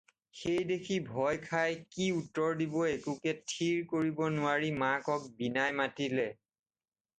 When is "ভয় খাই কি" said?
1.09-2.07